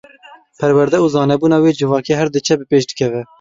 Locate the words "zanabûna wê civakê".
1.15-2.13